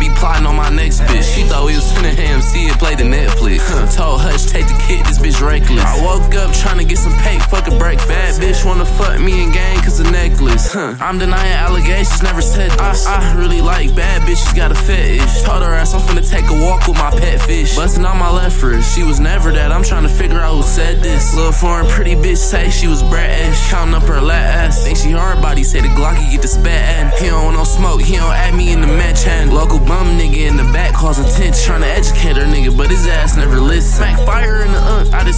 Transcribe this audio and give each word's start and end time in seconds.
be 0.00 0.08
plotting 0.16 0.46
on 0.46 0.56
my 0.56 0.70
next 0.70 1.00
bitch. 1.04 1.28
She 1.34 1.44
thought 1.44 1.66
we 1.66 1.76
was 1.76 1.92
finna 1.92 2.14
ham, 2.16 2.40
see 2.40 2.66
it 2.66 2.78
play 2.78 2.94
the 2.94 3.04
Netflix. 3.04 3.60
Huh. 3.68 3.86
Told 3.92 4.20
Hush, 4.20 4.46
take 4.46 4.66
the 4.66 4.78
kid, 4.88 5.04
this 5.04 5.18
bitch 5.20 5.38
reckless. 5.44 5.84
I 5.84 6.00
woke 6.02 6.34
up 6.34 6.52
trying 6.56 6.78
to 6.78 6.84
get 6.84 6.98
some 6.98 7.12
pay, 7.20 7.38
fuck 7.52 7.68
a 7.68 7.76
break. 7.76 7.98
Bad 8.08 8.40
bitch 8.40 8.64
wanna 8.64 8.86
fuck 8.86 9.20
me 9.20 9.44
in 9.44 9.52
gang 9.52 9.78
cause 9.84 10.00
a 10.00 10.10
necklace. 10.10 10.72
Huh. 10.72 10.96
I'm 11.00 11.18
denying 11.18 11.52
allegations, 11.52 12.22
never 12.22 12.40
said 12.40 12.70
this. 12.72 13.06
I, 13.06 13.20
I 13.20 13.36
really 13.36 13.60
like 13.60 13.94
bad 13.94 14.22
bitches, 14.22 14.56
got 14.56 14.72
a 14.72 14.74
fetish. 14.74 15.42
Told 15.42 15.62
her 15.62 15.74
ass 15.74 15.94
I'm 15.94 16.00
finna 16.00 16.24
take 16.28 16.48
a 16.48 16.56
walk 16.64 16.88
with 16.88 16.96
my 16.96 17.10
pet 17.10 17.40
fish. 17.42 17.76
Busting 17.76 18.04
on 18.04 18.18
my 18.18 18.30
left 18.30 18.62
wrist, 18.62 18.94
she 18.96 19.02
was 19.02 19.20
never 19.20 19.52
that. 19.52 19.70
I'm 19.70 19.84
trying 19.84 20.04
to 20.04 20.08
figure 20.08 20.40
out 20.40 20.56
who 20.56 20.62
said 20.62 21.02
this. 21.02 21.34
Little 21.34 21.52
foreign 21.52 21.86
pretty 21.86 22.14
bitch 22.14 22.38
say 22.38 22.70
she 22.70 22.86
was 22.86 23.02
British. 23.02 23.70
Counting 23.70 23.94
up 23.94 24.04
her 24.04 24.20
lat 24.20 24.66
ass. 24.66 24.84
Think 24.84 24.96
she 24.96 25.10
hard 25.10 25.42
body, 25.42 25.62
say 25.62 25.80
the 25.80 25.88
Glocky 25.88 26.30
get 26.30 26.42
the 26.42 26.48
spat. 26.48 27.18
He 27.20 27.26
don't 27.28 27.44
want 27.44 27.56
no 27.56 27.64
smoke, 27.64 28.00
he 28.00 28.16
don't 28.16 28.32
add 28.32 28.54
me 28.54 28.72
in 28.72 28.80
the 28.80 28.86
match 28.86 29.24
hand. 29.24 29.52
Local 29.52 29.78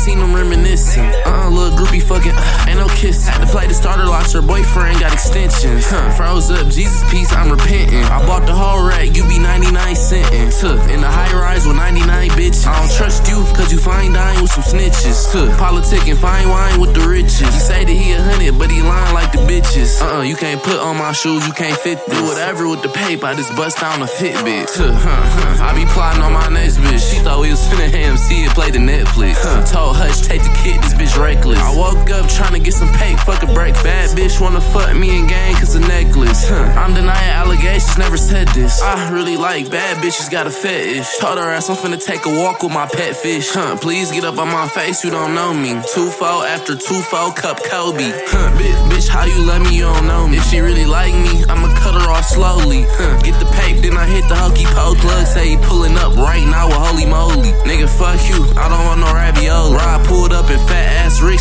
seen 0.00 0.18
him 0.18 0.32
reminiscing. 0.34 1.04
Uh, 1.26 1.50
little 1.50 1.76
groupie 1.76 2.02
fucking, 2.02 2.32
uh, 2.32 2.68
ain't 2.68 2.78
no 2.78 2.88
kiss. 2.88 3.26
Had 3.28 3.44
to 3.44 3.48
play 3.50 3.66
the 3.66 3.74
starter 3.74 4.06
lost 4.06 4.32
her 4.32 4.42
boyfriend 4.42 5.00
got 5.00 5.12
extensions. 5.12 5.90
Huh. 5.90 6.12
Froze 6.12 6.50
up, 6.50 6.68
Jesus 6.68 7.02
peace, 7.10 7.32
I'm 7.32 7.50
repenting. 7.50 8.04
I 8.04 8.24
bought 8.26 8.46
the 8.46 8.54
whole 8.54 8.86
rack, 8.86 9.16
you 9.16 9.26
be 9.28 9.38
99 9.38 9.96
centin'. 9.96 10.50
Tuh, 10.50 10.78
in 10.92 11.00
the 11.00 11.10
high 11.10 11.32
rise 11.34 11.66
with 11.66 11.76
99 11.76 12.30
bitches. 12.30 12.66
I 12.66 12.78
don't 12.78 12.92
trust 12.96 13.28
you, 13.28 13.42
cause 13.56 13.72
you 13.72 13.78
fine 13.78 14.12
dying 14.12 14.40
with 14.40 14.52
some 14.52 14.64
snitches. 14.64 15.32
Tuh, 15.32 15.50
politic 15.58 16.06
and 16.08 16.18
fine 16.18 16.48
wine 16.48 16.80
with 16.80 16.94
the 16.94 17.04
riches. 17.06 17.40
He 17.40 17.60
say 17.60 17.84
that 17.84 17.92
he 17.92 18.12
a 18.12 18.22
hundred, 18.22 18.58
but 18.58 18.70
he 18.70 18.82
lying 18.82 19.14
like 19.14 19.32
the 19.32 19.42
bitches. 19.44 20.00
Uh 20.00 20.20
uh, 20.20 20.22
you 20.22 20.36
can't 20.36 20.62
put 20.62 20.78
on 20.78 20.96
my 20.96 21.12
shoes, 21.12 21.46
you 21.46 21.52
can't 21.52 21.76
fit. 21.78 21.98
Do 22.06 22.24
whatever 22.24 22.68
with 22.68 22.82
the 22.82 22.88
paper, 22.88 23.26
I 23.26 23.34
just 23.34 23.56
bust 23.56 23.80
down 23.80 24.02
a 24.02 24.06
Fitbit. 24.06 24.68
Tuh, 24.74 24.92
huh, 24.92 24.98
huh. 25.00 25.64
I 25.64 25.74
be 25.74 25.84
plotting 25.86 26.22
on 26.22 26.32
my 26.32 26.48
next 26.48 26.76
bitch. 26.76 27.10
She 27.10 27.20
thought 27.20 27.40
we 27.40 27.50
was 27.50 27.64
finna 27.68 28.18
see 28.18 28.44
it 28.44 28.52
play 28.52 28.70
the 28.70 28.78
Netflix. 28.78 29.36
Huh. 29.40 29.64
Told 29.64 29.89
kid, 30.62 30.82
this 30.82 30.94
bitch 30.94 31.16
reckless. 31.18 31.58
I 31.58 31.76
woke 31.76 32.10
up 32.10 32.28
trying 32.28 32.52
to 32.52 32.58
get 32.60 32.74
some 32.74 32.92
pay, 32.94 33.16
fuck 33.16 33.42
a 33.42 33.46
break. 33.46 33.74
Bad 33.82 34.16
bitch 34.16 34.40
wanna 34.40 34.60
fuck 34.60 34.94
me 34.96 35.18
in 35.18 35.26
gang 35.26 35.54
cause 35.54 35.74
a 35.74 35.80
necklace. 35.80 36.48
Huh. 36.48 36.80
I'm 36.80 36.94
denying 36.94 37.30
allegations, 37.30 37.98
never 37.98 38.16
said 38.16 38.48
this. 38.48 38.82
I 38.82 39.12
really 39.12 39.36
like 39.36 39.70
bad 39.70 39.96
bitches, 40.02 40.30
got 40.30 40.46
a 40.46 40.50
fetish. 40.50 41.18
Told 41.18 41.38
her 41.38 41.50
ass 41.50 41.68
I'm 41.70 41.76
finna 41.76 42.02
take 42.02 42.26
a 42.26 42.32
walk 42.42 42.62
with 42.62 42.72
my 42.72 42.86
pet 42.86 43.16
fish. 43.16 43.50
Huh. 43.50 43.76
Please 43.76 44.10
get 44.10 44.24
up 44.24 44.38
on 44.38 44.48
my 44.48 44.68
face, 44.68 45.04
you 45.04 45.10
don't 45.10 45.34
know 45.34 45.52
me. 45.52 45.80
Two 45.94 46.08
four 46.10 46.44
after 46.46 46.76
two 46.76 47.00
four, 47.10 47.32
cup 47.32 47.62
Kobe. 47.64 48.10
Huh. 48.32 48.50
Bitch, 48.58 48.80
bitch, 48.90 49.08
how 49.08 49.24
you 49.24 49.40
let 49.42 49.62
me, 49.62 49.76
you 49.76 49.84
don't 49.84 50.06
know 50.06 50.28
me. 50.28 50.36
If 50.36 50.44
she 50.50 50.60
really 50.60 50.86
like 50.86 51.14
me, 51.14 51.44
I'ma 51.48 51.74
cut 51.76 51.94
her 51.94 52.10
off 52.10 52.26
slowly. 52.26 52.84
Huh. 52.88 53.20
Get 53.22 53.38
the 53.40 53.46
pape, 53.56 53.82
then 53.82 53.96
I 53.96 54.06
hit 54.06 54.28
the 54.28 54.36
hokey 54.36 54.66
pole. 54.76 54.94
Plug 54.94 55.26
say 55.26 55.50
he 55.50 55.56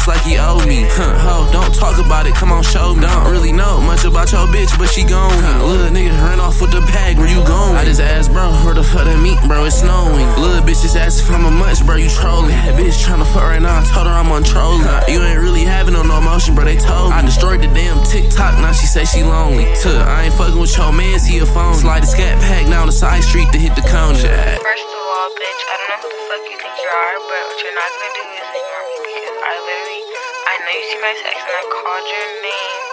like 0.10 0.26
he 0.26 0.42
owe 0.42 0.58
me. 0.66 0.90
Huh. 0.90 1.14
Ho, 1.22 1.36
don't 1.54 1.70
talk 1.70 2.02
about 2.02 2.26
it, 2.26 2.34
come 2.34 2.52
on, 2.52 2.64
show 2.66 2.98
me. 2.98 3.06
Don't 3.06 3.30
really 3.30 3.54
know 3.54 3.80
much 3.80 4.04
about 4.04 4.34
your 4.34 4.50
bitch, 4.50 4.74
but 4.82 4.90
she 4.90 5.06
gone. 5.06 5.30
Huh. 5.30 5.64
Little 5.70 5.94
nigga 5.94 6.10
ran 6.26 6.42
off 6.42 6.60
with 6.60 6.74
the 6.74 6.82
bag, 6.90 7.22
where 7.22 7.30
you 7.30 7.46
going? 7.46 7.78
I 7.78 7.86
just 7.86 8.02
asked, 8.02 8.34
bro, 8.34 8.50
where 8.66 8.74
the 8.74 8.84
fuck 8.84 9.06
that 9.06 9.22
meat, 9.22 9.38
bro? 9.46 9.70
It's 9.70 9.86
snowing. 9.86 10.26
Little 10.42 10.66
bitch 10.66 10.82
just 10.82 10.98
asked 10.98 11.22
if 11.22 11.30
I'm 11.30 11.46
a 11.46 11.52
munch, 11.52 11.86
bro, 11.86 11.96
you 11.96 12.10
trolling. 12.10 12.50
That 12.50 12.74
bitch 12.74 13.06
tryna 13.06 13.30
fuck 13.30 13.46
right 13.46 13.62
now, 13.62 13.80
I 13.80 13.84
told 13.86 14.08
her 14.08 14.14
I'm 14.14 14.32
on 14.34 14.44
trolling. 14.44 14.82
You 15.08 15.22
ain't 15.22 15.40
really 15.40 15.64
having 15.64 15.94
no, 15.94 16.02
emotion, 16.02 16.56
bro, 16.56 16.66
they 16.66 16.78
told 16.82 17.14
me. 17.14 17.16
I 17.16 17.22
destroyed 17.22 17.62
the 17.62 17.70
damn 17.70 18.02
TikTok, 18.04 18.58
now 18.60 18.74
she 18.74 18.88
say 18.88 19.06
she 19.06 19.22
lonely. 19.22 19.70
Tuh, 19.78 20.02
I 20.02 20.26
ain't 20.26 20.34
fucking 20.34 20.60
with 20.60 20.76
your 20.76 20.92
man, 20.92 21.20
see 21.20 21.38
a 21.38 21.46
phone. 21.46 21.76
Slide 21.76 22.02
the 22.02 22.08
scat 22.08 22.42
pack 22.42 22.66
down 22.66 22.88
the 22.88 22.92
side 22.92 23.24
street 23.24 23.52
to 23.54 23.60
hit 23.60 23.76
the 23.76 23.86
cone. 23.86 24.16
First 24.16 24.78
of 25.20 25.28
all, 25.28 25.36
bitch, 25.36 25.62
I 25.67 25.75
don't 25.75 25.89
know 25.92 26.00
who 26.00 26.09
the 26.16 26.23
fuck 26.31 26.44
you 26.48 26.56
think 26.56 26.75
you 26.80 26.88
are, 26.88 27.20
but 27.20 27.42
what 27.52 27.59
you're 27.59 27.75
not 27.75 27.92
gonna 27.92 28.16
do 28.16 28.23
is 28.23 28.48
ignore 28.56 28.86
me 28.88 28.98
because 29.03 29.39
I 29.44 29.53
literally, 29.59 30.03
I 30.47 30.53
know 30.63 30.72
you 30.72 30.85
see 30.88 31.02
my 31.03 31.12
text 31.12 31.44
and 31.44 31.59
I 31.59 31.66
called 31.68 32.07
your 32.07 32.28
name. 32.40 32.84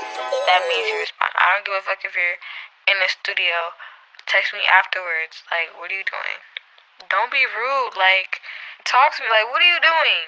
That 0.50 0.66
means 0.66 0.91
you 0.91 0.98
respond. 1.06 1.31
I 1.38 1.54
don't 1.54 1.62
give 1.62 1.78
a 1.78 1.87
fuck 1.87 2.03
if 2.03 2.19
you're 2.19 2.38
in 2.91 2.98
the 2.98 3.06
studio. 3.06 3.78
Text 4.26 4.50
me 4.59 4.66
afterwards. 4.66 5.47
Like, 5.54 5.70
what 5.78 5.94
are 5.94 5.98
you 5.98 6.03
doing? 6.03 6.38
Don't 7.06 7.31
be 7.31 7.47
rude. 7.47 7.94
Like, 7.94 8.43
talk 8.82 9.14
to 9.14 9.22
me. 9.22 9.31
Like, 9.31 9.47
what 9.54 9.62
are 9.62 9.70
you 9.70 9.78
doing? 9.78 10.26